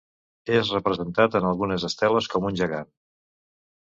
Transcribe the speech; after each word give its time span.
És 0.59 0.71
representat 0.75 1.37
en 1.41 1.45
algunes 1.49 1.85
esteles 1.89 2.31
com 2.35 2.47
un 2.51 2.57
gegant. 2.63 2.89